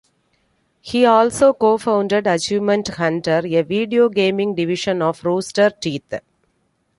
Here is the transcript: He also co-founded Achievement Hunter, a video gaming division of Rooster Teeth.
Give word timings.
He 0.79 1.05
also 1.05 1.53
co-founded 1.53 2.25
Achievement 2.25 2.87
Hunter, 2.87 3.43
a 3.45 3.61
video 3.61 4.09
gaming 4.09 4.55
division 4.55 4.99
of 4.99 5.23
Rooster 5.23 5.69
Teeth. 5.69 6.11